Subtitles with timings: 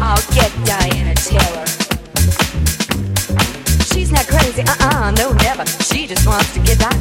[0.00, 1.66] I'll get Diana Taylor.
[3.92, 5.64] She's not crazy, uh uh no, never.
[5.82, 6.91] She just wants to get down.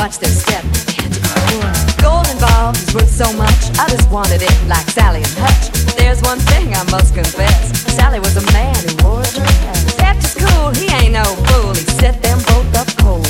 [0.00, 0.64] Watch their step.
[1.04, 1.74] And turn.
[2.00, 3.60] Golden ball is worth so much.
[3.78, 5.70] I just wanted it like Sally and Hutch.
[5.96, 7.70] There's one thing I must confess.
[7.94, 9.98] Sally was a man who wore a dress.
[10.00, 11.74] After school, he ain't no fool.
[11.74, 13.26] He set them both up cold.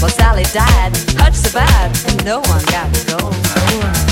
[0.00, 4.09] Well, Sally died, Hutch survived, and no one got the gold.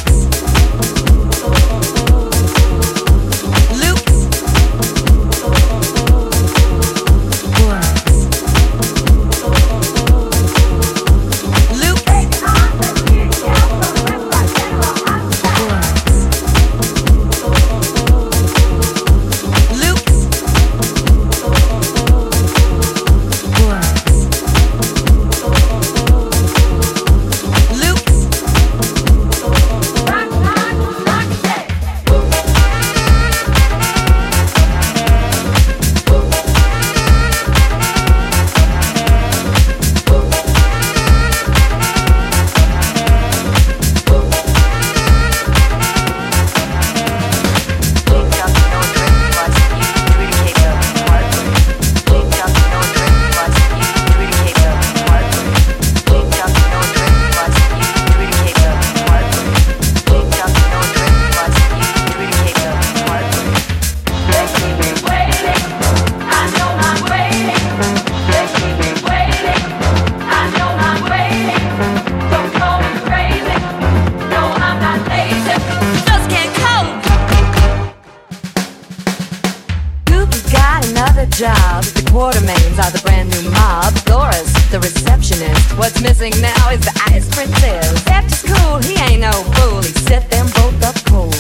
[85.39, 85.79] Receptionist.
[85.79, 88.07] What's missing now is the ice princess.
[88.07, 89.83] After school, he ain't no fool.
[89.83, 91.35] He set them both up cold.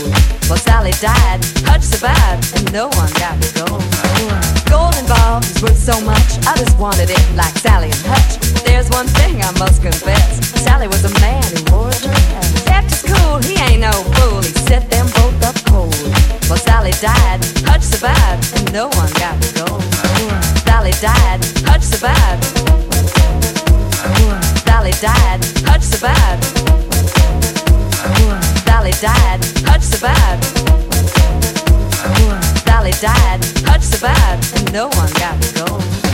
[0.48, 3.82] Well, Sally died, Hutch survived, and no one got the gold.
[4.68, 6.38] Golden ball is worth so much.
[6.58, 8.38] Just wanted it like Sally and Hutch.
[8.64, 10.42] There's one thing I must confess.
[10.62, 12.66] Sally was a man who wore a dress.
[12.66, 14.42] After school, he ain't no fool.
[14.42, 15.94] He set them both up cold.
[16.50, 19.82] Well, Sally died, Hutch survived, and no one got the gold.
[20.66, 23.57] Sally died, Hutch survived.
[24.64, 26.44] Sally died, Hutch survived.
[28.64, 30.44] Sally died, Hutch survived.
[32.64, 33.44] Sally died,
[33.82, 36.07] survived, and no one got the gold.